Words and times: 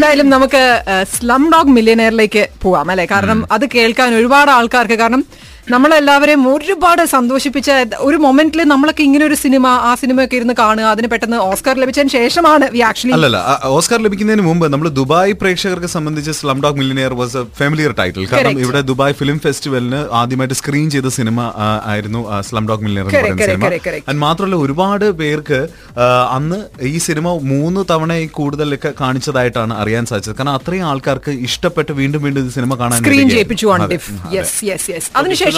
എന്തായാലും 0.00 0.28
നമുക്ക് 0.28 0.60
slum 1.10 1.42
dog 1.52 1.68
മില്യനെയറിലേക്ക് 1.68 2.42
പോവാം 2.62 2.90
അല്ലെ? 2.90 3.04
കാരണം 3.04 3.38
അത് 3.52 3.64
കേൾക്കാൻ 3.74 4.14
ഒരുപാട് 4.14 4.50
ആൾക്കാർക്ക് 4.50 4.96
കാരണം 4.98 5.22
നമ്മളെല്ലാവരെയും 5.72 6.42
ഒരുപാട് 6.52 7.02
സന്തോഷിപ്പിച്ച 7.14 7.70
ഒരു 8.06 8.16
മൊമെന്റിൽ 8.24 8.60
നമ്മളൊക്കെ 8.72 9.02
ഇങ്ങനെ 9.08 9.24
ഒരു 9.28 9.36
സിനിമ 9.42 9.66
ആ 9.88 9.90
സിനിമയൊക്കെ 10.02 10.36
ഇരുന്ന് 10.38 10.54
കാണുക 10.60 10.86
അതിന് 10.94 11.08
പെട്ടെന്ന് 11.12 11.38
ഓസ്കാർ 11.48 11.74
ലഭിച്ചതിന് 11.82 12.12
ശേഷമാണ് 12.18 12.66
ആക്ച്വലി 12.88 13.14
അല്ലല്ല 13.16 13.38
ഓസ്കാർ 13.76 14.00
ലഭിക്കുന്നതിന് 14.06 14.44
മുമ്പ് 14.48 14.66
നമ്മൾ 14.74 14.88
ദുബായ് 15.00 15.34
പ്രേക്ഷകർക്ക് 15.42 15.90
സംബന്ധിച്ച് 15.96 16.34
slum 16.40 16.60
dog 16.64 16.78
millionaire 16.80 17.14
was 17.20 17.36
a 17.40 17.44
familiar 17.60 17.94
title 18.00 18.24
കാരണം 18.32 18.60
ഇവിടെ 18.64 18.82
ദുബായ് 18.90 19.16
ഫിലിം 19.20 19.38
ഫെസ്റ്റിവലിന് 19.46 20.00
ആദ്യമായിട്ട് 20.20 20.58
സ്ക്രീൻ 20.60 20.88
ചെയ്ത 20.96 21.10
സിനിമ 21.18 21.38
ആയിരുന്നു 21.92 22.22
സ്ലം 22.50 22.66
ഡോഗ് 22.70 22.84
മില്ലിനിയർ 22.86 23.06
എന്ന് 23.06 23.20
പറയുന്ന 23.20 23.48
സിനിമ. 23.50 24.02
അത് 24.10 24.18
മാത്രമല്ല 24.26 24.58
ഒരുപാട് 24.64 25.06
പേർക്ക് 25.22 25.60
അന്ന് 26.38 26.60
ഈ 26.92 26.96
സിനിമ 27.08 27.26
മൂന്ന് 27.52 27.80
തവണ 27.92 28.08
കൂടുതലൊക്കെ 28.38 28.92
കാണിച്ചതായിട്ടാണ് 29.02 29.72
അറിയാൻ 29.82 30.04
സാധിച്ചത്. 30.10 30.36
കാരണം 30.38 30.54
അത്രയും 30.58 30.86
ആൾക്കാർക്ക് 30.90 31.32
ഇഷ്ടപ്പെട്ട് 31.48 31.92
വീണ്ടും 32.00 32.20
വീണ്ടും 32.26 32.48
ഈ 32.48 32.54
സിനിമ 32.58 32.72
കാണാൻ 32.82 32.98
സ്ക്രീൻ. 33.02 33.28
ചെയ്യിപ്പിച്ചു 33.34 33.66
ഓൺ 33.74 33.80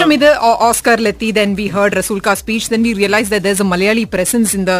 അതിനുശേഷം 0.03 0.13
ഇത് 0.15 0.29
ഓസ്കറിലെത്തി 0.65 1.29
ദെൻ 1.37 1.49
വി 1.55 1.65
ഹേർഡ് 1.69 1.95
റസൂൽ 1.97 2.19
കാ 2.19 2.33
speech 2.33 2.69
then 2.71 2.81
we 2.83 2.93
realise 2.93 3.29
there 3.35 3.41
a 3.45 3.67
Malayali 3.67 4.03
presence 4.13 4.53
in 4.57 4.63
the 4.65 4.73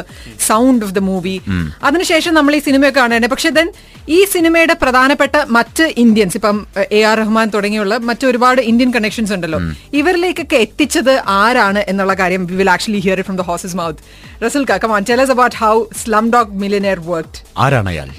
sound 0.47 0.83
of 0.85 0.93
the 0.93 1.01
movie 1.07 1.35
അതിനുശേഷം 1.83 2.33
നമ്മൾ 2.33 2.53
ഈ 2.55 2.63
സിനിമയൊക്കെ 2.65 2.99
കാണുന്നത് 2.99 3.31
പക്ഷെ 3.33 3.51
ദെൻ 3.57 3.67
ഈ 4.09 4.19
സിനിമയുടെ 4.31 4.75
പ്രധാനപ്പെട്ട 4.81 5.35
മറ്റ് 5.49 5.85
ഇന്ത്യൻസ് 5.97 6.37
ഇപ്പം 6.37 6.57
എ 6.91 7.01
ആർ 7.03 7.17
റഹ്മാൻ 7.19 7.47
തുടങ്ങിയുള്ള 7.53 7.93
മറ്റൊരുപാട് 8.07 8.61
ഇന്ത്യൻ 8.63 8.89
കണക്ഷൻസ് 8.95 9.33
ഉണ്ടല്ലോ. 9.35 9.59
ഇവരിലേക്കൊക്കെ 9.93 10.57
എത്തിച്ചത് 10.65 11.13
ആരാണ് 11.37 11.83
എന്നുള്ള 11.87 12.13
കാര്യം 12.15 12.43
we 12.45 12.55
will 12.55 12.71
actually 12.71 13.01
hear 13.05 13.21
from 13.21 13.37
the 13.37 13.45
horse's 13.49 13.75
mouth 13.75 14.01
Resul 14.43 14.65
കാ 14.65 14.77
come on 14.83 15.05
tell 15.09 15.21
us 15.23 15.31
about 15.35 15.57
how 15.57 15.73
slum 16.01 16.27
dog 16.31 16.53
millionaire 16.63 16.99
worked 17.07 17.41
ആരാണ് 17.57 17.89
അയാൾ? 17.89 18.09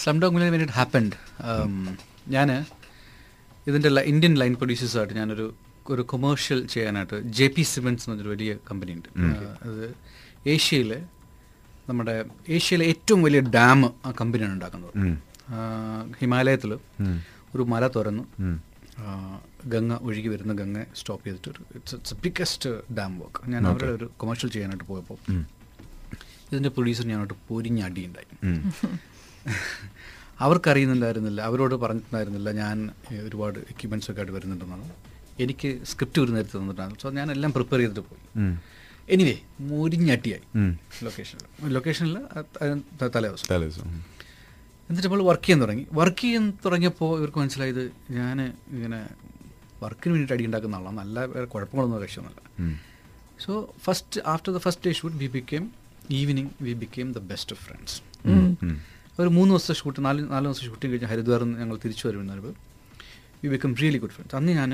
Slum 0.00 0.16
dog 0.22 0.34
million 0.36 0.50
when 0.52 0.62
it 0.62 0.76
happened 0.76 1.12
ഞാൻ 2.28 2.48
ഇതിന്റെ 3.66 4.02
ഇന്ത്യൻ 4.12 4.34
ലൈൻ 4.38 4.54
പ്രൊഡ്യൂസേഴ്സായിട്ട് 4.54 5.14
ഞാനൊരു 5.14 5.46
ഒരു 5.90 6.02
കൊമേഴ്ഷ്യൽ 6.02 6.60
ചെയ്യാനായിട്ട് 6.66 7.16
ജെ 7.38 7.46
പി 7.46 7.62
സിമെന്റ്സ് 7.62 8.06
എന്നൊരു 8.10 8.30
വലിയ 8.34 8.52
കമ്പനി 8.70 8.92
ഉണ്ട്. 8.96 9.08
അത് 9.66 9.84
ഏഷ്യയിലെ 10.46 10.98
നമ്മുടെ 11.88 12.14
ഏഷ്യയിലെ 12.48 12.84
ഏറ്റവും 12.92 13.20
വലിയ 13.22 13.40
ഡാം 13.56 13.80
ആ 14.06 14.12
കമ്പനിയാണ് 14.20 14.54
ഉണ്ടാക്കുന്നത്. 14.56 14.94
ഹിമാലയത്തിൽ 16.20 16.72
ഒരു 17.54 17.62
മല 17.72 17.86
തുറന്നു. 17.96 18.24
ഗംഗ 19.66 19.92
ഒഴുകി 20.06 20.28
വരുന്ന 20.28 20.52
ഗംഗ 20.52 20.78
സ്റ്റോപ്പ് 20.96 21.24
ചെയ്തിട്ട് 21.26 21.48
ഒരു 21.52 21.62
ഇറ്റ്സ് 21.78 22.16
ബിഗ്ഗസ്റ്റ് 22.24 22.70
ഡാം 22.98 23.12
വർക്ക് 23.20 23.40
ഞാൻ 23.52 23.62
അവരുടെ 23.70 23.92
ഒരു 23.98 24.06
കൊമേഴ്ഷ്യൽ 24.16 24.50
ചെയ്യാനായിട്ട് 24.56 24.86
പോയപ്പോൾ 24.90 25.18
ഇതിന്റെ 26.50 26.70
പ്രൊഡ്യൂസർ 26.76 27.06
ഞാനോട്ട് 27.12 27.36
പൊരിഞ്ഞടിയുണ്ടായി 27.48 28.28
അവർക്കറിയുന്നുണ്ടായിരുന്നില്ല 30.44 31.40
അവരോട് 31.48 31.74
പറഞ്ഞിട്ടുണ്ടായിരുന്നില്ല 31.82 32.48
ഞാൻ 32.62 32.78
ഒരുപാട് 33.26 33.58
എക്യുപ്മെന്റ്സ് 33.72 34.08
ഒക്കെ 34.10 34.20
ആയിട്ട് 34.22 34.34
വരുന്നുണ്ടെന്നാണ്. 34.36 34.86
എനിക്ക് 35.44 35.68
സ്ക്രിപ്റ്റ് 35.90 36.20
ഒരു 36.24 36.32
നേരത്തെ 36.36 36.56
തന്നിട്ടാണ് 36.60 36.94
സോ 37.02 37.10
ഞാൻ 37.18 37.28
എല്ലാം 37.34 37.52
പ്രിപ്പയർ 37.56 37.80
ചെയ്തിട്ട് 37.82 38.02
പോയി. 38.08 38.22
എനിവേ 39.14 39.36
മുരിഞ്ഞട്ടിയായി 39.70 40.44
ലൊക്കേഷനിൽ 41.06 41.72
ലൊക്കേഷനിൽ 41.76 42.16
തലേ 43.16 43.28
ദിവസം 43.28 43.48
തലേദിവസം. 43.52 43.88
എന്നിട്ട് 44.88 45.06
നമ്മൾ 45.08 45.22
വർക്ക് 45.30 45.44
ചെയ്യാൻ 45.44 45.60
തുടങ്ങി. 45.64 45.84
വർക്ക് 45.98 46.22
ചെയ്യാൻ 46.24 46.44
തുടങ്ങിയപ്പോൾ 46.64 47.10
ഇവർക്ക് 47.20 47.38
മനസ്സിലായത് 47.42 47.84
ഞാൻ 48.18 48.36
ഇങ്ങനെ 48.76 49.00
വർക്കിന് 49.84 50.12
വേണ്ടിയിട്ട് 50.12 50.34
അടി 50.36 50.44
ഉണ്ടാക്കുന്ന 50.48 50.80
ആളാണ്. 50.80 50.96
നല്ല 51.02 51.24
വേറെ 51.34 51.46
കുഴപ്പങ്ങളൊന്നും 51.54 52.00
കഴിച്ചൊന്നുമല്ല 52.02 52.40
so 53.44 53.52
first 53.86 54.20
after 54.32 54.50
the 54.56 54.60
first 54.66 54.84
day 54.88 54.92
shoot 54.98 55.16
we 55.22 55.28
became 55.36 55.64
evening 56.18 56.52
we 56.66 56.72
became 56.82 57.08
the 57.18 57.22
best 57.32 57.54
of 57.56 57.62
friends 57.66 57.96
ഒരു 59.18 59.28
മൂന്ന് 59.28 59.50
ദിവസത്തെ 59.52 59.74
ഷൂട്ട് 59.74 60.00
നാല് 60.04 60.20
നാല് 60.30 60.44
ദിവസം 60.44 60.64
ഷൂട്ടിങ് 60.68 60.92
കഴിഞ്ഞ് 60.92 61.06
ഹരിദ്വാറിൽ 61.06 61.44
നിന്ന് 61.44 61.60
ഞങ്ങൾ 61.60 61.76
തിരിച്ചു 61.84 62.04
വരുമ്പോൾ 62.08 62.54
we 63.42 63.48
become 63.48 63.72
really 63.74 63.98
good 63.98 64.10
friends 64.10 64.36
അന്ന് 64.36 64.52
ഞാൻ 64.52 64.70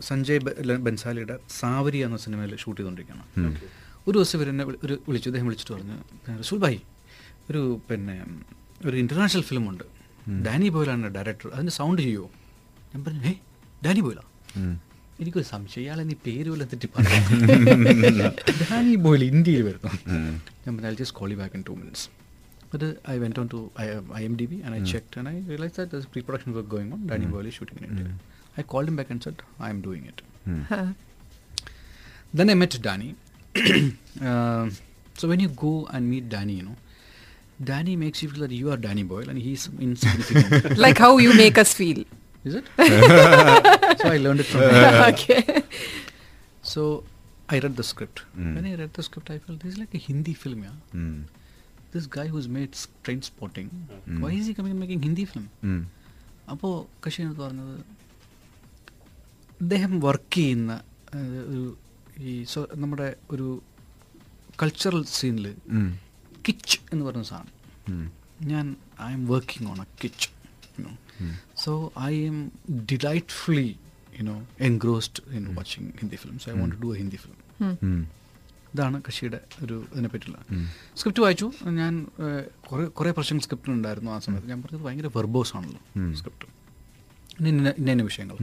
സഞ്ജയ് 0.00 0.40
ബൻസാലിയുടെ 0.78 1.36
സാവരി 1.50 1.98
എന്ന 1.98 2.16
സിനിമയിൽ 2.16 2.56
ഷൂട്ട് 2.56 2.78
ചെയ്തുകൊണ്ടിരിക്കുകയാണ്. 2.80 3.24
ഒരു 4.06 4.16
ദിവസം 4.18 4.36
ഇവർ 4.38 4.48
എന്നെ 4.48 4.64
ഒരു 4.84 4.94
വിളിച്ചു 5.08 5.28
അദ്ദേഹം 5.30 5.46
വിളിച്ചിട്ട് 5.46 5.72
പറഞ്ഞു 5.72 5.96
റസൂൽ 6.38 6.58
ഭായി 6.58 6.80
ഒരു 7.50 7.60
പിന്നെ 7.90 8.16
ഒരു 8.86 8.96
ഇന്റർനാഷണൽ 8.96 9.42
ഫിലിമുണ്ട് 9.42 9.84
ഡാനി 10.46 10.68
ബോയിലാണ് 10.68 11.08
ഡയറക്ടർ 11.14 11.48
അതിന്റെ 11.48 11.72
സൗണ്ട് 11.72 12.02
ചെയ്യുമോ 12.02 12.28
ഞാൻ 12.92 13.02
പറഞ്ഞു 13.04 13.22
ഏ 13.22 13.34
ഡാനി 13.84 14.00
ബോയിലാ? 14.00 14.24
എനിക്കൊരു 15.21 15.47
സംശയം 15.53 15.83
ഇയാളെ 15.85 16.03
നീ 16.09 16.15
പേര് 16.27 16.47
പോലെ 16.53 16.65
തെറ്റി 16.71 16.87
പറഞ്ഞു 16.95 17.19
ഡാനി 18.71 18.93
ബോയിൽ 19.05 19.23
ഇന്ത്യയിൽ 19.31 19.63
വരുന്നു 19.69 19.91
ഞാൻ 20.63 20.71
പറഞ്ഞു 20.75 20.89
I 20.91 20.97
just 21.01 21.17
call 21.21 21.31
you 21.33 21.39
back 21.43 21.57
in 21.59 21.65
two 21.69 21.75
minutes 21.81 22.05
But 22.73 22.83
uh, 22.83 22.93
I 23.05 23.19
went 23.19 23.37
on 23.37 23.47
to 23.49 23.57
I- 23.77 23.87
IMDb 24.19 24.53
and 24.65 24.73
I 24.73 24.81
checked 24.91 25.15
and 25.15 25.27
I 25.27 25.43
realized 25.49 25.75
that 25.75 25.89
there's 25.91 26.07
pre-production 26.13 26.55
work 26.55 26.67
going 26.67 26.87
on. 26.91 27.01
Danny 27.09 27.27
Boyle 27.33 27.45
is 27.45 27.53
shooting 27.53 27.77
in 27.79 27.85
India. 27.89 28.07
I 28.57 28.63
called 28.63 28.87
him 28.89 28.95
back 28.95 29.09
and 29.09 29.21
said, 29.21 29.37
I 29.59 29.69
am 29.69 29.81
doing 29.81 30.03
it. 30.11 30.21
Then 32.33 32.49
I 32.49 32.55
met 32.55 32.81
Danny. 32.81 33.09
uh, 34.21 34.63
so 35.15 35.27
when 35.27 35.39
you 35.39 35.49
go 35.57 35.87
and 35.91 36.09
meet 36.09 36.29
Danny, 36.29 36.53
you 36.53 36.63
know, 36.63 36.75
Danny 37.63 37.95
makes 37.95 38.23
you 38.23 38.29
feel 38.29 38.41
that 38.41 38.51
you 38.51 38.71
are 38.71 38.79
Danny 38.79 39.03
Boyle 39.03 39.29
and 39.29 39.39
he's 39.39 39.65
insignificant. 39.81 40.49
Like 40.85 41.01
how 41.05 41.11
you 41.19 41.33
make 41.41 41.61
us 41.63 41.73
feel 41.79 41.99
Is 42.48 42.54
it? 42.60 42.66
so 44.00 44.08
I 44.08 44.18
learned 44.18 44.40
it 44.40 44.48
from 44.52 44.62
him. 44.62 44.86
okay. 45.12 45.42
So 46.72 46.82
I 47.48 47.58
read 47.58 47.76
the 47.76 47.86
script. 47.90 48.22
Mm. 48.38 48.54
When 48.56 48.66
I 48.66 48.74
read 48.74 48.92
the 48.92 49.02
script, 49.02 49.30
I 49.30 49.38
felt 49.38 49.60
this 49.60 49.74
is 49.74 49.78
like 49.78 49.94
a 49.94 50.02
Hindi 50.06 50.34
film, 50.34 50.62
yeah. 50.62 50.78
Mm. 50.94 51.20
This 51.92 52.06
guy 52.16 52.26
who's 52.26 52.48
made 52.48 52.72
train 53.04 53.20
spotting, 53.22 53.68
mm. 54.08 54.18
why 54.22 54.32
is 54.32 54.46
he 54.46 54.54
coming 54.58 54.72
and 54.72 54.82
making 54.84 55.02
Hindi 55.08 55.24
film? 55.32 55.48
അപ്പോൾ 56.52 56.74
കശി 57.04 57.20
എന്ന് 57.22 57.34
പറഞ്ഞത് 57.40 57.74
അദ്ദേഹം 59.62 59.92
work 60.04 60.36
ചെയ്യുന്ന 60.36 60.74
ഒരു 61.50 61.64
ഈ 62.28 62.34
നമ്മുടെ 62.82 63.08
ഒരു 63.34 63.48
cultural 64.62 65.02
സീനിൽ. 65.16 65.46
കിച്ച് 66.48 66.78
എന്ന് 66.92 67.02
പറയുന്ന 67.06 67.28
സാധനം. 67.32 67.54
ഞാൻ 68.52 68.66
I'm 69.18 69.24
working 69.32 69.68
on 69.72 69.78
a 69.84 69.88
kitsch 70.02 70.28
so 71.64 71.92
I'm 72.26 72.52
delightfully 72.92 73.76
you know 74.18 74.46
engrossed 74.60 75.34
in 75.36 75.54
watching 75.54 75.88
Hindi 76.00 76.16
films 76.16 76.48
I 76.50 76.52
want 76.52 76.76
to 76.76 76.80
do 76.80 76.94
a 76.94 76.98
Hindi 76.98 77.16
film 77.16 77.68
um. 77.82 78.00
ഇതാണ് 78.74 79.02
കൃഷിയുടെ 79.02 79.40
ഒരു 79.62 79.84
ഇതിനെ 79.92 80.08
പറ്റിയുള്ള. 80.08 80.38
സ്ക്രിപ്റ്റ് 80.96 81.22
വായിച്ചു. 81.22 81.52
ഞാൻ 81.64 82.06
കുറേ 82.72 82.84
കുറേ 82.84 83.10
പ്രശ്നങ്ങൾ 83.10 83.42
സ്ക്രിപ്റ്റ് 83.42 83.72
ഉണ്ടായിരുന്നു 83.72 84.10
ആ 84.10 84.18
സമയത്ത്. 84.18 84.48
ഞാൻ 84.48 84.62
പറഞ്ഞത് 84.62 84.82
ഭയങ്കര 84.82 85.06
വെർബോസ് 85.16 85.56
ആണല്ലോ 85.56 85.80
സ്ക്രിപ്റ്റ് 86.14 86.46
ഇന്ന 87.48 87.74
ഇന്ന 87.78 88.02
വിഷയങ്ങൾ. 88.02 88.36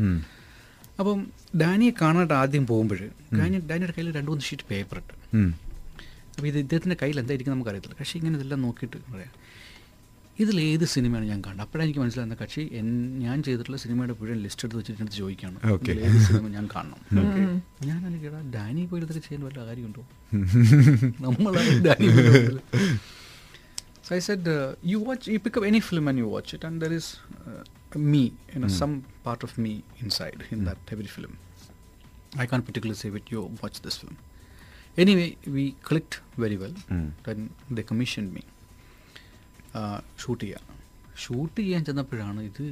അപ്പം 1.00 1.28
ഡാനിയെ 1.62 1.92
കാണാനായിട്ട് 2.02 2.34
ആദ്യം 2.34 2.68
പോകുമ്പോൾ 2.68 3.00
ഡാനി 3.38 3.60
ഡാനിയുടെ 3.60 3.94
കയ്യിൽ 3.98 4.14
രണ്ട് 4.14 4.32
മൂന്ന് 4.32 4.44
ഷീറ്റ് 4.44 4.64
പേപ്പർ 4.72 4.98
ഇട്ട്. 4.98 5.14
അപ്പോൾ 6.36 6.48
ഇത് 6.48 6.58
ഇദ്ദേഹത്തിന്റെ 6.60 6.98
കയ്യിൽ 7.02 7.20
എന്തായിരിക്കും 7.20 7.54
നമുക്കറിയത്തില്ല. 7.54 7.96
പക്ഷേ 8.00 8.20
ഇങ്ങനെ 8.20 8.36
ഇതെല്ലാം 8.36 8.62
നോക്കിയിട്ട് 8.62 9.12
പറയാം. 9.12 9.34
ഇതിലേത് 10.44 10.86
സിനിമയാണ് 10.94 11.26
ഞാൻ 11.32 11.40
കണ്ടത്? 11.46 11.62
അപ്പോഴെനിക്ക് 11.66 12.00
മനസ്സിലായിരുന്ന 12.04 12.38
കക്ഷി 12.42 12.64
ഞാൻ 13.26 13.38
ചെയ്തിട്ടുള്ള 13.46 13.78
സിനിമയുടെ 13.84 14.16
പുഴ 14.20 14.34
ലിസ്റ്റ് 14.46 14.64
എടുത്ത് 14.66 14.80
വെച്ചിട്ട് 14.80 15.14
ചോദിക്കാണ് 15.20 15.58
സിനിമ 16.28 16.48
ഞാൻ 16.58 16.66
കാണണം? 16.74 17.00
ഞാൻ 17.90 18.00
അതിന് 18.06 18.18
കേട്ടാ 18.24 18.42
ഡാനി 18.56 18.82
പോയിലൊക്കെ 18.92 19.14
ചെയ്യേണ്ട 19.28 19.46
വല്ല 19.48 19.66
കാര്യമുണ്ടോ? 19.70 20.04
നമ്മൾ 21.26 21.54
I 24.18 24.20
said 24.28 24.54
you 24.92 24.98
watch 25.08 25.32
you 25.36 25.40
pick 25.46 25.60
up 25.62 25.68
any 25.70 25.80
film 25.90 26.08
and 26.10 26.22
you 26.24 26.28
watch 26.34 26.52
it 26.58 26.68
and 26.70 26.82
there 26.84 26.94
is 27.00 27.12
me 28.12 28.24
in 28.58 28.68
some 28.80 28.92
part 29.28 29.46
of 29.48 29.56
me 29.66 29.74
inside 30.04 30.42
in 30.56 30.60
that 30.70 30.94
every 30.96 31.12
film 31.16 31.34
I 32.44 32.48
can 32.54 32.62
particular 32.68 32.98
save 33.04 33.18
it 33.22 33.34
you 33.36 33.44
watch 33.64 33.82
this 33.88 34.00
film 34.02 34.18
anyway 35.04 35.26
we 35.56 35.66
clicked 35.90 36.18
very 36.44 36.60
well 36.64 36.76
then 37.28 37.40
the 37.80 37.88
commission 37.92 38.26
me 38.36 38.44
shoot 40.24 40.42
ചെയ്യാം. 40.46 40.64
Shoot 41.24 41.58
ചെയ്യാൻ 41.60 41.82
ചെന്നപ്പോഴാണ് 41.90 42.42
ഇത് 42.50 42.64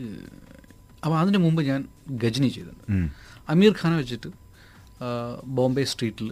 അപ്പോൾ 1.03 1.17
അതിന് 1.21 1.39
മുമ്പ് 1.45 1.61
ഞാൻ 1.69 1.81
ഗജനി 2.23 2.49
ചെയ്തിട്ടുണ്ട്. 2.55 2.95
അമീർ 3.53 3.73
ഖാനെ 3.81 3.95
വെച്ചിട്ട് 4.01 4.29
ബോംബെ 5.59 5.83
സ്ട്രീറ്റിൽ 5.93 6.29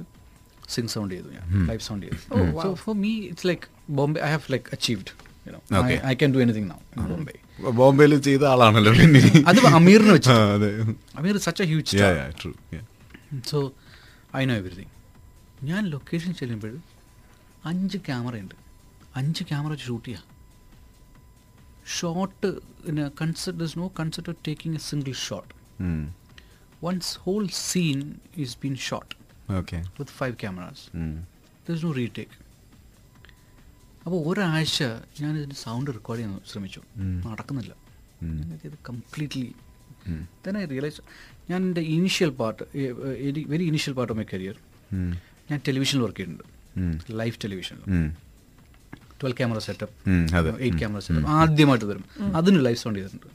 സിംഗ് 0.73 0.91
സൗണ്ട് 0.93 1.13
ചെയ്തു 1.15 1.29
ഞാൻ 1.37 1.45
ലൈവ് 1.69 1.83
സൗണ്ട് 1.89 2.05
ചെയ്തു. 2.05 2.19
So 2.63 2.69
for 2.83 2.95
me 3.03 3.11
it's 3.31 3.47
like 3.51 3.67
Bombay 3.99 4.19
I 4.27 4.29
have 4.35 4.51
like 4.55 4.67
achieved. 4.77 5.11
I 6.11 6.13
can 6.21 6.31
do 6.35 6.41
anything 6.45 6.69
now 6.73 6.79
in 6.95 7.03
Bombay 7.11 7.35
ബോംബെയിൽ 7.79 8.13
ചെയ്ത 8.27 8.43
ആളാണല്ലോ 8.53 8.91
പിന്നെ 8.99 9.21
അത് 9.49 9.59
അമീറിനെ 9.79 10.13
വെച്ച്. 10.17 10.35
അതെ. 10.55 10.69
Aamir 11.19 11.35
such 11.47 11.61
a 11.63 11.67
huge 11.71 11.97
Yeah, 12.01 12.13
yeah, 12.19 12.31
true. 12.41 12.55
Yeah. 12.75 12.85
So 13.51 13.59
I 14.39 14.43
know 14.49 14.55
everything 14.61 14.91
ഞാൻ 15.69 15.81
ലൊക്കേഷൻ 15.93 16.31
ചെല്ലുമ്പോൾ 16.39 16.73
അഞ്ച് 17.71 17.97
ക്യാമറ 18.07 18.35
ഉണ്ട്. 18.43 18.55
അഞ്ച് 19.19 19.43
ക്യാമറ 19.49 19.71
വെച്ച് 19.75 19.87
ഷൂട്ട് 19.89 20.05
ചെയ്യാം. 20.07 20.25
Shot 21.97 22.49
consider 23.21 23.55
thus 23.61 23.75
no 23.79 23.87
consider 23.99 24.35
taking 24.47 24.77
a 24.81 24.83
single 24.89 25.15
shot 25.27 25.51
once 26.85 27.13
whole 27.25 27.43
scene 27.69 27.99
is 28.43 28.55
been 28.63 28.75
shot. 28.89 29.11
With 29.99 30.13
five 30.21 30.35
cameras 30.43 30.85
thus 31.69 31.83
no 31.85 31.91
retake 32.01 32.29
retake. 32.29 32.33
അപ്പോൾ 34.05 34.19
ഒരാഴ്ച 34.29 34.83
ഞാൻ 35.21 35.31
ഇതിന്റെ 35.39 35.57
സൗണ്ട് 35.63 35.89
റെക്കോർഡ് 35.97 36.19
ചെയ്യാൻ 36.19 36.39
ശ്രമിച്ചു. 36.51 36.81
നടക്കുന്നില്ല. 37.31 37.73
ഇത് 38.67 38.77
കംപ്ലീറ്റ്ലി 38.89 39.49
ദെൻ 40.45 40.55
ഐ 40.61 40.63
റിയലൈസ് 40.73 41.01
ഞാൻ 41.49 41.59
എന്റെ 41.67 41.83
initial 41.97 42.31
part 42.39 42.63
very 43.53 43.65
initial 43.71 43.93
part 43.99 44.13
of 44.13 44.19
my 44.21 44.25
career 44.33 44.57
ഞാൻ 45.51 45.59
ടെലിവിഷനിൽ 45.67 46.01
വർക്ക് 46.05 46.19
ചെയ്തിട്ടുണ്ട്. 46.21 46.47
ലൈഫ് 47.21 47.37
ടെലിവിഷനിൽ 47.43 47.83
twelve 49.21 49.37
camera 49.39 49.59
setup. 49.67 49.95
Eight 50.65 50.79
camera 50.81 50.99
setup 51.07 51.29
ആദ്യമായിട്ട് 51.39 51.87
വരും 51.91 52.05
അതിന് 52.39 52.59
ലൈവ് 52.67 52.79
സൗണ്ട് 52.83 52.99
ചെയ്തിട്ടുണ്ട് 52.99 53.27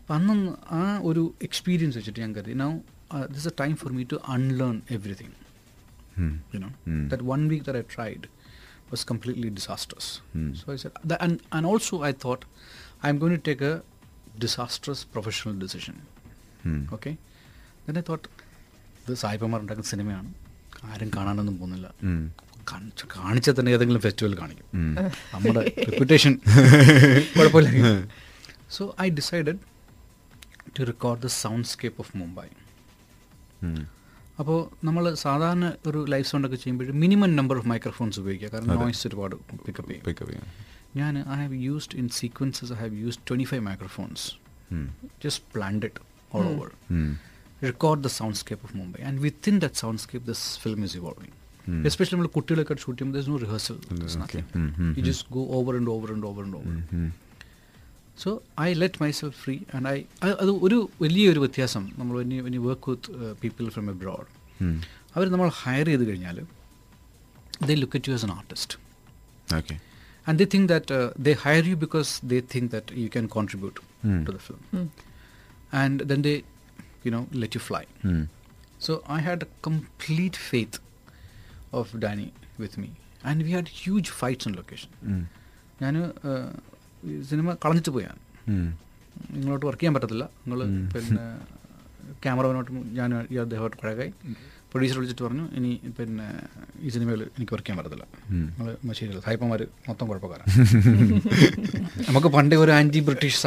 അപ്പം 0.00 0.14
അന്ന് 0.18 0.36
ആ 0.78 0.82
ഒരു 1.10 1.22
എക്സ്പീരിയൻസ് 1.48 1.96
വെച്ചിട്ട് 2.00 2.20
ഞാൻ 2.24 2.32
കരുതി 2.38 2.56
now 2.64 2.70
this 3.36 3.48
a 3.52 3.54
time 3.62 3.74
for 3.82 3.92
me 3.98 4.04
to 4.14 4.18
unlearn 4.36 4.78
everything 4.96 5.36
you 6.52 6.60
know 6.60 6.70
that 7.12 7.22
one 7.32 7.42
week 7.50 7.62
that 7.64 7.76
i 7.80 7.84
tried 7.94 8.22
was 8.92 9.00
completely 9.10 9.48
disastrous 9.58 10.06
so 10.60 10.64
i 10.74 10.78
said 10.82 10.94
that, 11.10 11.18
and, 11.24 11.34
and 11.56 11.64
also 11.70 11.94
i 12.08 12.12
thought 12.22 12.42
i'm 13.04 13.18
going 13.22 13.34
to 13.38 13.42
take 13.48 13.62
a 13.62 13.74
disastrous 14.44 15.00
professional 15.14 15.56
decision 15.64 15.96
okay 16.96 17.14
then 17.86 17.98
i 18.02 18.06
thought 18.08 18.26
ഇത് 19.02 19.12
സായിപ്പന്മാർ 19.22 19.58
ഉണ്ടാക്കുന്ന 19.60 19.90
സിനിമയാണ് 19.92 20.30
ആരും 20.92 21.10
കാണാനൊന്നും 21.16 21.54
പോകുന്നില്ല 21.60 21.88
കാണിച്ച- 22.72 23.08
കാണിച്ചാൽ 23.16 23.54
തന്നെ 23.60 23.72
ഏതെങ്കിലും 23.72 24.00
festival 24.00 24.38
കാണിക്കും. 24.38 24.66
നമ്മുടെ 25.34 25.62
റെപ്യൂട്ടേഷൻ 25.78 26.32
കുഴപ്പമില്ല. 27.38 27.70
So 28.70 28.96
I 29.00 29.10
decided 29.10 29.58
to 30.78 30.82
record 30.82 31.22
the 31.22 31.26
soundscape 31.68 31.96
of 31.98 32.16
Mumbai 32.16 32.46
അപ്പോൾ 34.38 34.58
നമ്മൾ 34.86 35.14
സാധാരണ 35.14 35.72
ഒരു 35.86 36.04
ലൈവ് 36.08 36.24
സൗണ്ട് 36.24 36.46
ഒക്കെ 36.48 36.56
ചെയ്യുമ്പോൾ 36.56 36.90
മിനിമം 37.02 37.36
നമ്പർ 37.36 37.58
ഓഫ് 37.58 37.68
മൈക്രോഫോൺസ് 37.68 38.20
ഉപയോഗിക്കുക. 38.20 38.48
കാരണം 38.48 38.68
നോയ്സ് 38.80 39.06
ഒരുപാട് 39.06 39.36
പിക്കപ്പ് 39.36 39.90
ചെയ്യും. 39.90 40.04
പിക്കപ്പ് 40.04 40.32
ചെയ്യും. 40.32 40.48
ഞാൻ 40.96 41.18
I 41.18 41.36
have 41.36 41.54
used 41.54 41.98
in 41.98 42.08
sequences 42.08 42.72
I 42.72 42.76
have 42.76 42.94
used 42.94 43.22
twenty 43.28 43.44
five 43.44 43.62
microphones 43.62 44.26
just 45.24 45.44
planned 45.54 45.86
it 45.86 46.02
all 46.34 46.44
over 46.54 46.70
record 47.62 48.02
the 48.02 48.10
soundscape 48.12 48.62
of 48.64 48.72
Mumbai. 48.72 49.00
And 49.08 49.18
within 49.20 49.56
that 49.60 49.74
soundscape, 49.82 50.24
this 50.26 50.56
film 50.62 50.80
is 50.86 50.94
evolving. 50.94 51.30
Especially 51.90 52.18
when 52.20 52.28
കുട്ടികളൊക്കെ 52.36 52.74
shoot 52.84 52.96
ചെയ്യുമ്പോൾ 52.98 53.16
there's 53.16 53.30
no 53.34 53.38
rehearsal. 53.44 53.78
There's 54.00 54.16
nothing. 54.22 54.44
You 54.96 55.04
just 55.12 55.24
go 55.38 55.44
over 55.58 55.72
and 55.78 55.88
over 55.94 56.10
and 56.16 56.24
over 56.30 56.42
and 56.46 56.54
over. 56.60 56.74
So 58.22 58.30
I 58.66 58.68
let 58.82 58.98
myself 59.02 59.34
free 59.44 59.54
and 59.76 59.88
I 59.94 59.98
അത് 60.42 60.52
ഒരു 60.66 60.76
വലിയൊരു 61.02 61.40
വ്യത്യാസം 61.44 61.82
നമ്മൾ 61.98 62.14
when 62.20 62.54
you 62.58 62.62
work 62.68 62.92
with 62.92 63.32
people 63.42 63.66
from 63.74 63.88
abroad 63.94 64.28
അവർ 65.16 65.26
നമ്മൾ 65.34 65.50
hire 65.62 65.88
ചെയ്ത് 65.92 66.04
കഴിഞ്ഞാൽ 66.10 66.38
they 67.70 67.76
look 67.82 67.98
at 67.98 68.10
you 68.10 68.14
as 68.18 68.26
an 68.28 68.32
artist 68.38 68.76
okay 69.60 69.76
and 70.26 70.40
they 70.40 70.46
think 70.52 70.64
that 70.72 70.86
uh, 70.90 71.08
they 71.24 71.34
hire 71.42 71.64
you 71.68 71.74
because 71.82 72.08
they 72.30 72.38
think 72.52 72.64
that 72.72 72.86
you 73.02 73.08
can 73.16 73.26
contribute 73.34 73.76
to 74.26 74.30
the 74.36 74.40
film 74.46 74.62
and 75.82 75.96
then 76.10 76.20
they 76.26 76.34
you 77.04 77.12
know 77.14 77.22
let 77.42 77.50
you 77.56 77.62
fly 77.68 77.84
so 78.86 78.92
i 79.16 79.20
had 79.28 79.40
a 79.46 79.50
complete 79.68 80.36
faith 80.48 80.76
of 81.80 81.88
danny 82.04 82.28
with 82.62 82.76
me. 82.82 82.90
And 83.28 83.44
we 83.46 83.52
had 83.56 83.70
huge 83.82 84.10
fights 84.18 84.46
on 84.48 84.52
location 84.58 84.90
ഞാൻ 85.82 85.94
സിനിമ 87.30 87.54
കളഞ്ഞിട്ട് 87.64 87.92
പോയാണ്. 87.96 88.20
നിങ്ങളോട്ട് 89.36 89.66
work 89.68 89.80
ചെയ്യാൻ 89.80 89.94
പറ്റത്തില്ല. 89.96 90.24
നിങ്ങൾ 90.42 90.60
പിന്നെ 90.94 91.24
ക്യാമറമാനോട്ടും 92.24 92.76
ഞാൻ 92.98 93.10
ഈ 93.32 93.38
അദ്ദേഹമായിട്ട് 93.44 93.78
പഴകായി. 93.82 94.12
പ്രൊഡ്യൂസർ 94.70 94.96
വിളിച്ചിട്ട് 94.98 95.24
പറഞ്ഞു 95.26 95.44
ഇനി 95.58 95.70
പിന്നെ 95.98 96.26
ഈ 96.86 96.88
സിനിമയിൽ 96.94 97.20
എനിക്ക് 97.36 97.52
വർക്ക് 97.54 97.66
ചെയ്യാൻ 97.66 97.78
പറ്റത്തില്ല. 97.80 98.04
നിങ്ങൾ 98.30 98.94
ശരിയല്ല 98.98 99.20
സായിപ്പന്മാർ 99.26 99.60
മൊത്തം 99.88 100.06
കുഴപ്പക്കാരാണ് 100.10 100.48
നമുക്ക് 102.08 102.30
പണ്ടേ 102.36 102.56
ഒരു 102.64 102.72
ആന്റി 102.78 103.00
ബ്രിട്ടീഷ് 103.08 103.40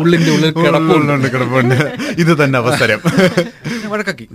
ഉള്ളിന്റെ 0.00 0.30
ഉള്ളിൽ 0.36 0.52
കിടപ്പുണ്ട്. 1.34 1.76
ഇത് 2.24 2.32
തന്നെ 2.44 2.58
അവസരം. 2.62 3.02
വഴക്കാക്കി. 3.94 4.26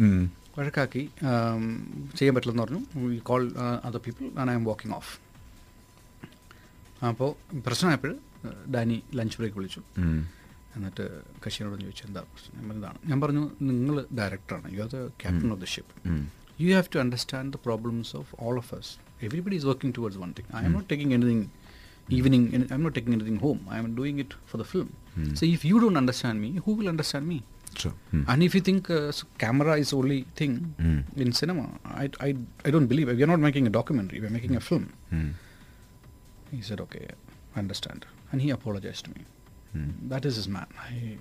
വഴക്കാക്കി 0.58 1.04
ചെയ്യാൻ 2.18 2.34
പറ്റില്ലെന്ന് 2.36 2.64
പറഞ്ഞു. 2.66 2.82
We 3.12 3.18
call 3.30 3.44
other 3.88 4.02
people 4.08 4.26
and 4.40 4.50
I'm 4.60 4.66
walking 4.70 4.96
off 5.00 5.12
അപ്പോൾ 7.10 7.30
പ്രശ്നമായപ്പോൾ 7.68 8.14
ഡാനി 8.76 8.98
ലഞ്ച് 9.20 9.38
ബ്രേക്ക് 9.40 9.58
വിളിച്ചു. 9.60 9.82
എന്നിട്ട് 10.78 11.04
കശിനോട് 11.44 11.76
ചോദിച്ചു 11.84 12.04
എന്താ 12.08 12.22
പ്രശ്നം? 12.32 12.66
എന്താണ് 12.74 12.98
ഞാൻ 13.10 13.20
പറഞ്ഞു 13.24 13.44
നിങ്ങൾ 13.70 13.96
ഡയറക്ടറാണ് 14.20 14.68
you 14.76 14.82
are 14.86 14.90
the 14.96 15.00
captain 15.24 15.50
of 15.56 15.62
the 15.64 15.68
ship 15.76 15.94
you 16.64 16.68
have 16.78 16.90
to 16.96 17.00
understand 17.04 17.52
the 17.56 17.60
problems 17.68 18.12
of 18.22 18.30
all 18.48 18.58
of 18.64 18.72
us. 18.80 18.88
Everybody 19.28 19.56
is 19.60 19.68
working 19.72 19.96
towards 19.98 20.20
one 20.24 20.32
thing 20.38 20.50
I'm 20.68 20.74
not 20.78 20.88
taking 20.92 21.14
anything 21.18 21.46
evening 22.18 22.48
I'm 22.78 22.82
not 22.86 22.96
taking 22.98 23.18
anything 23.18 23.42
home 23.46 23.60
I'm 23.84 23.88
doing 24.00 24.20
it 24.26 24.36
for 24.50 24.60
the 24.64 24.66
film 24.74 24.90
so 25.40 25.44
if 25.54 25.66
you 25.70 25.78
don't 25.84 26.00
understand 26.02 26.40
me 26.44 26.50
who 26.66 26.74
will 26.80 26.90
understand 26.94 27.28
me 27.32 27.40
Sure. 27.78 27.94
And 28.28 28.44
if 28.44 28.56
you 28.56 28.62
think 28.62 28.90
uh, 28.90 29.08
s- 29.10 29.24
camera 29.38 29.74
is 29.78 29.90
the 29.92 29.98
only 29.98 30.26
thing 30.36 30.54
in 31.16 31.32
cinema, 31.32 31.66
I, 31.86 32.10
I, 32.20 32.36
I 32.66 32.72
don't 32.72 32.88
believe 32.88 33.10
it. 33.10 33.18
We 33.18 33.24
are 33.24 33.28
not 33.28 33.40
making 33.40 33.68
a 33.68 33.70
documentary, 33.70 34.20
we 34.20 34.28
are 34.28 34.36
making 34.38 34.56
a 34.56 34.60
film. 34.60 34.94
He 36.52 36.62
said, 36.62 36.80
okay, 36.82 37.08
I 37.56 37.60
understand. 37.60 38.06
And 38.32 38.42
he 38.42 38.50
apologized 38.50 39.06
to 39.06 39.12
me. 39.12 39.26
That 40.10 40.26
is 40.26 40.36
his 40.38 40.48
man. 40.48 40.66
I, 40.80 41.18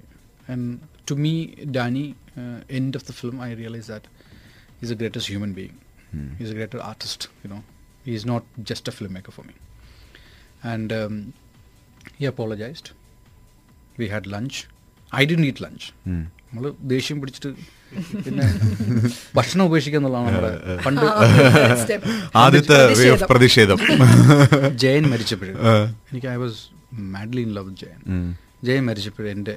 and 0.49 0.81
to 1.06 1.17
me, 1.17 1.32
Danny, 1.70 2.14
uh, 2.38 2.61
end 2.70 2.94
of 2.97 3.05
the 3.06 3.12
film, 3.12 3.41
I 3.41 3.52
realized 3.52 3.88
that 3.88 4.06
he's 4.81 4.88
the 4.91 4.94
greatest 4.94 5.29
human 5.29 5.52
being. 5.52 5.79
He's 6.38 6.50
a 6.50 6.55
greater 6.55 6.81
artist, 6.81 7.29
you 7.44 7.50
know. 7.50 7.62
He's 8.05 8.25
not 8.25 8.44
just 8.62 8.88
a 8.88 8.93
filmmaker 8.93 9.32
for 9.32 9.43
me. 9.43 9.55
And 10.62 10.93
um, 10.93 11.32
he 12.17 12.25
apologized. 12.25 12.93
We 13.99 14.09
had 14.09 14.26
lunch. 14.26 14.69
I 15.12 15.25
didn't 15.25 15.44
eat 15.44 15.61
lunch. 15.61 15.93
നമ്മൾ 16.56 16.70
ദേഷ്യം 16.93 17.17
പിടിച്ചിട്ട് 17.20 17.50
പിന്നെ 18.26 18.44
ഭക്ഷണം 19.37 19.64
ഉപേക്ഷിക്കുക 19.69 19.99
എന്നുള്ളതാണ് 20.00 20.29
നമ്മുടെ 20.29 20.53
പണ്ട്. 20.87 21.05
ആദ്യത്തെ 22.43 22.79
way 23.00 23.08
of 23.14 23.23
പ്രതിഷേധം. 23.31 23.79
ജയൻ 24.82 25.05
മരിച്ചപ്പോഴും. 25.12 25.56
എനിക്ക് 26.11 26.29
I 26.35 26.37
was 26.44 26.58
madly 27.14 27.43
in 27.47 27.53
love 27.58 27.73
Jayan. 27.82 28.00
Jayan 28.69 28.85
മരിച്ചപ്പോഴും 28.88 29.31
എന്റെ 29.35 29.55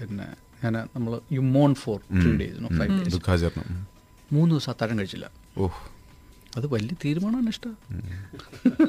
പിന്നെ 0.00 0.26
ഞാൻ 0.64 0.74
നമ്മൾ 0.96 1.12
you 1.36 1.40
Mon 1.56 1.74
for 1.82 1.98
three 2.22 2.32
days 2.42 2.72
five 2.80 2.90
days 2.98 3.50
മൂന്ന് 4.30 4.50
ദിവസം 4.54 4.70
അത്താഴം 4.74 4.98
കഴിച്ചില്ല. 4.98 5.26
ഓഹ്. 5.58 5.80
അത് 6.58 6.66
വലിയ 6.66 6.94
തീരുമാനമാണ് 7.04 7.48
ഇഷ്ടം 7.48 7.72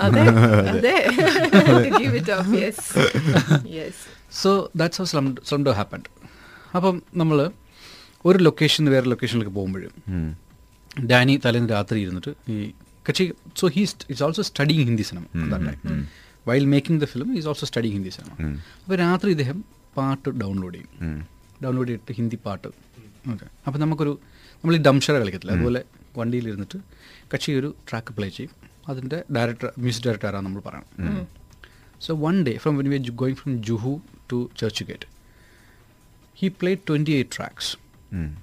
അതെ 0.06 0.22
അതെ. 0.74 0.94
Give 2.01 2.13
it 2.22 2.30
up, 2.36 2.45
yes. 2.61 2.80
Yes. 3.80 3.97
So 4.42 4.52
that's 4.76 5.00
how 5.02 5.06
slum 5.11 5.26
slum 5.50 5.61
dog 5.66 5.71
happened 5.71 6.07
അപ്പം 6.76 7.04
നമ്മൾ 7.16 7.52
ഒരു 8.26 8.38
ലൊക്കേഷൻ 8.38 8.90
വേറെ 8.90 9.07
ലൊക്കേഷനിലേക്ക് 9.09 9.54
പോകുമ്പോഴും 9.54 9.94
ഡാനി 11.12 11.36
തലേന്ന് 11.45 11.69
രാത്രി 11.69 11.97
ഇരുന്നിട്ട് 12.02 12.31
ഈ 12.54 12.74
കക്ഷി 13.09 13.33
so 13.59 13.68
he's 13.68 13.95
it's 14.09 14.24
also 14.24 14.42
studying 14.42 14.86
Hindi 14.90 15.04
cinema 15.04 15.24
while 16.50 16.66
making 16.66 17.02
the 17.02 17.06
film 17.06 17.38
is 17.38 17.47
also 17.47 17.66
studying 17.66 17.94
Hindi 17.94 18.09
cinema 18.09 18.33
അപ്പോൾ 18.83 18.95
രാത്രി 18.95 19.30
ഇദ്ദേഹം 19.31 19.66
പാട്ട് 19.97 20.30
ഡൗൺലോഡ് 20.30 20.74
ചെയ്യും. 20.74 21.26
ഡൗൺലോഡ് 21.64 21.88
ചെയ്തിട്ട് 21.88 22.14
ഹിന്ദി 22.19 22.36
പാട്ട്. 22.45 22.68
ഓക്കെ 23.31 23.45
അപ്പോൾ 23.66 23.80
നമുക്കൊരു 23.80 24.19
നമ്മൾ 24.64 24.76
ഈ 24.76 24.81
ഡംഷറ 24.88 25.16
കളിക്കത്തില്ല? 25.21 25.54
അതുപോലെ 25.57 25.83
വണ്ടിയിലിരുന്നിട്ട് 26.18 26.78
കക്ഷി 27.33 27.52
ഒരു 27.52 27.76
ട്രാക്ക് 27.90 28.14
പ്ലേ 28.18 28.30
ചെയ്യും. 28.30 28.54
അതിന്റെ 28.90 29.24
ഡയറക്ടർ 29.36 29.71
മ്യൂസിക് 29.83 30.06
ഡയറക്ടർ 30.07 30.36
നമ്മൾ 30.47 30.62
പറയണം. 30.68 30.88
So 32.06 32.14
one 32.26 32.44
day 32.47 32.57
from 32.57 32.78
when 32.78 32.90
we 32.90 32.97
going 32.97 33.38
from 33.42 33.64
Juhu 33.64 34.02
to 34.31 34.50
Churchgate 34.83 35.17
he 36.37 36.51
played 36.51 36.85
28 36.85 37.31
tracks. 37.31 37.75
Mm. 38.13 38.33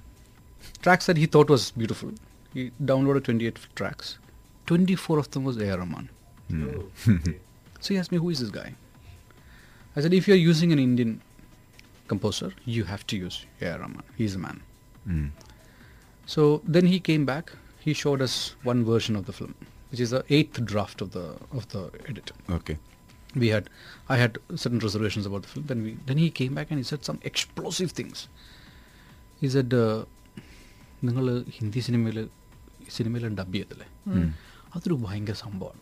Tracks 0.81 1.05
that 1.05 1.15
he 1.15 1.25
thought 1.25 1.49
was 1.49 1.71
beautiful. 1.71 2.11
He 2.53 2.71
downloaded 2.83 3.23
28 3.23 3.57
tracks. 3.73 4.17
24 4.65 5.19
of 5.19 5.31
them 5.31 5.45
was 5.45 5.57
A.R. 5.57 5.77
Rahman. 5.77 6.09
Mm. 6.51 7.37
So 7.79 7.93
he 7.93 7.97
asked 7.97 8.11
me, 8.11 8.17
who 8.17 8.29
is 8.29 8.41
this 8.41 8.49
guy? 8.49 8.73
I 9.95 10.01
said, 10.01 10.13
if 10.13 10.27
you're 10.27 10.35
using 10.35 10.73
an 10.73 10.79
Indian 10.79 11.21
composer, 12.09 12.51
you 12.65 12.83
have 12.83 13.07
to 13.07 13.15
use 13.15 13.45
A.R. 13.61 13.79
Rahman. 13.79 14.03
He's 14.17 14.35
a 14.35 14.39
man. 14.39 14.61
Mm. 15.07 15.29
So 16.25 16.61
then 16.65 16.87
he 16.87 16.99
came 16.99 17.25
back. 17.25 17.53
He 17.79 17.93
showed 17.93 18.21
us 18.21 18.55
one 18.63 18.83
version 18.83 19.15
of 19.15 19.25
the 19.25 19.31
film, 19.31 19.55
which 19.89 20.01
is 20.01 20.09
the 20.09 20.25
eighth 20.29 20.65
draft 20.65 21.01
of 21.01 21.11
the 21.11 21.37
of 21.53 21.69
the 21.69 21.91
edit. 22.09 22.33
Okay. 22.49 22.77
We 23.41 23.47
had 23.55 23.65
I 24.13 24.17
had 24.23 24.33
certain 24.61 24.81
reservations 24.87 25.25
about 25.29 25.41
the 25.45 25.49
film. 25.53 25.63
Then 25.71 25.79
we 25.85 25.91
then 26.09 26.17
he 26.23 26.27
came 26.39 26.53
back 26.57 26.67
and 26.71 26.79
he 26.81 26.85
said 26.91 27.01
some 27.09 27.19
explosive 27.29 27.91
things. 27.99 28.19
He 29.41 29.49
said, 29.55 29.71
നിങ്ങൾ 31.07 31.25
ഹിന്ദി 31.55 31.79
സിനിമയിൽ 31.85 32.17
സിനിമയിൽ 32.97 33.23
dub 33.39 33.53
ചെയ്യത്തില്ലേ? 33.55 33.87
അതൊരു 34.75 34.95
ഭയങ്കര 35.05 35.35
സംഭവമാണ്. 35.45 35.81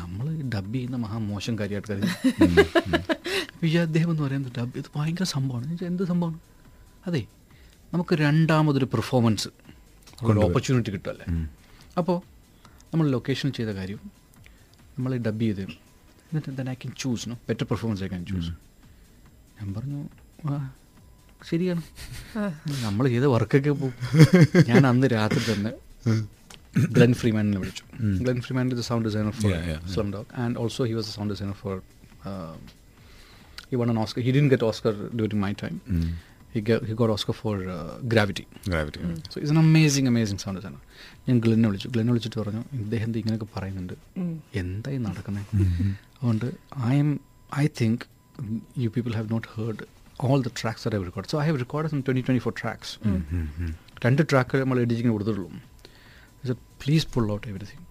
നമ്മൾ 0.00 0.26
dub 0.54 0.74
ചെയ്യുന്ന 0.74 0.96
മഹാമോശം 1.04 1.54
കാര്യമായിട്ട് 1.60 1.88
കരുതി 1.90 2.10
വിജയദ്ദേഹം 3.62 3.70
ഈ 3.70 3.76
അദ്ദേഹം 3.86 4.10
എന്ന് 4.12 4.22
പറയുന്നത് 4.26 4.52
ഡബ് 4.58 4.76
ഇത് 4.80 4.88
ഭയങ്കര 4.96 5.26
സംഭവമാണ്. 5.34 5.78
എന്ത് 5.90 6.04
സംഭവമാണ്? 6.10 6.38
അതെ 7.08 7.22
നമുക്ക് 7.94 8.14
രണ്ടാമതൊരു 8.24 8.86
പെർഫോമൻസ് 8.94 9.50
ഒരു 10.28 10.38
ഓപ്പർച്യൂണിറ്റി 10.46 10.90
കിട്ടുമല്ലേ 10.94 11.26
അപ്പോൾ 12.00 12.18
നമ്മൾ 12.92 13.06
ലൊക്കേഷൻ 13.16 13.48
ചെയ്ത 13.58 13.70
കാര്യം 13.80 14.00
നമ്മൾ 14.96 15.12
ഡബ് 15.26 15.44
ചെയ്ത് 15.46 15.64
എന്നിട്ട് 16.28 16.56
then 16.60 16.68
I 16.74 16.76
can 16.82 16.92
choose 17.02 17.28
no 17.30 17.36
better 17.48 17.66
performance 17.72 18.02
I 18.06 18.08
can 18.12 18.24
choose 18.30 18.52
ഞാൻ 19.58 19.68
പറഞ്ഞു 19.76 20.00
ആ 20.48 20.56
ശരിയാണ്. 21.48 21.82
നമ്മൾ 22.84 23.04
ചെയ്ത 23.12 23.26
വർക്കൊക്കെ 23.34 23.72
പോകും 23.80 23.94
ഞാൻ 24.70 24.82
അന്ന് 24.90 25.06
രാത്രി 25.16 25.42
തന്നെ 25.50 25.72
ഗ്ലെൻ 26.94 27.12
ഫ്രീമാനിനെ 27.20 27.58
വിളിച്ചു. 27.62 27.84
Glen 28.22 28.38
Freeman 28.46 28.72
is 28.74 28.86
sound 28.90 29.06
designer 29.08 29.34
for. 29.40 29.52
Slum 29.94 30.08
dog 30.16 30.32
and 30.44 30.56
also 30.62 30.84
he 30.90 30.94
was 30.98 31.10
a 31.12 31.16
sound 31.18 31.32
designer 31.34 31.56
for 31.62 31.76
he 33.70 33.76
won 33.76 33.90
an 33.90 33.98
Oscar. 33.98 34.20
He 34.20 34.32
didn't 34.32 34.50
get 34.50 34.62
Oscar 34.62 34.92
during 35.20 35.40
my 35.40 35.52
time. 35.62 35.78
He 36.56 36.60
got 36.68 36.82
he 36.88 36.94
got 37.00 37.10
Oscar 37.14 37.34
for 37.40 37.54
uh, 37.76 37.94
Gravity. 38.12 38.44
Gravity. 38.72 39.00
So 39.32 39.36
it's 39.42 39.52
an 39.54 39.60
amazing, 39.62 40.06
amazing 40.12 40.38
sound 40.44 40.56
designer. 40.58 40.82
ഞാൻ 41.26 41.36
ഗ്ലെന്നെ 41.44 41.66
വിളിച്ചു. 41.68 41.88
ഗ്ലെന്നെ 41.94 42.12
വിളിച്ചിട്ട് 42.12 42.38
പറഞ്ഞു 42.42 42.62
ഇദ്ദേഹം 42.82 43.08
ഇങ്ങനെയൊക്കെ 43.20 43.48
പറയുന്നുണ്ട്. 43.56 43.94
എന്തായി 44.60 44.98
നടക്കുന്നത് 45.06 45.50
അതുകൊണ്ട് 46.18 46.46
I'm 47.02 47.10
I 47.62 47.64
think 47.80 48.04
you 48.84 48.88
people 48.96 49.14
have 49.18 49.28
not 49.34 49.48
heard 49.56 49.84
all 50.28 50.40
the 50.46 50.52
tracks 50.60 50.84
are 50.88 50.94
have 50.96 51.06
record 51.08 51.30
so 51.32 51.38
I 51.42 51.46
have 51.48 51.60
record 51.64 51.90
some 51.92 52.00
twenty 52.08 52.22
twenty 52.28 52.42
four 52.46 52.54
tracks 52.62 52.92
രണ്ട് 54.04 54.22
ട്രാക്ക് 54.32 54.56
നമ്മൾ 54.62 54.78
എഡിറ്റിങ്ങിന് 54.84 55.14
കൊടുത്തിട്ടുള്ളൂ. 55.16 55.50
Please 56.84 57.06
pull 57.14 57.26
out 57.36 57.46
everything 57.52 57.84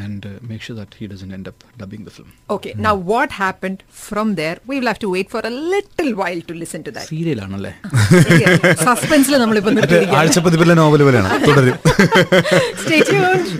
and 0.00 0.28
make 0.50 0.62
sure 0.66 0.76
that 0.76 0.92
he 0.98 1.06
doesn't 1.06 1.32
end 1.38 1.46
up 1.50 1.58
dubbing 1.80 2.02
the 2.04 2.10
film. 2.10 2.30
Okay, 2.50 2.72
mm. 2.74 2.80
now 2.86 2.94
what 3.12 3.30
happened 3.44 3.80
from 4.06 4.28
there? 4.34 4.56
We'll 4.66 4.82
will 4.82 4.90
have 4.92 4.98
to 4.98 5.10
wait 5.10 5.30
for 5.30 5.42
a 5.44 5.54
little 5.74 6.10
while 6.14 6.40
to 6.40 6.54
listen 6.62 6.82
to 6.86 6.92
that. 6.96 7.06
സീരിയലാണല്ലേ 7.12 7.72
സസ്പെൻസിൽ 8.88 9.36
നമ്മളിപ്പോ 9.44 9.72
ആഴ്ചപ്പതിപ്പിലെ 10.20 10.76
novel 10.82 11.04
പോലെയാണ് 11.08 11.40
തുടരും 11.48 11.78
Stay 12.84 13.00
tuned. 13.10 13.50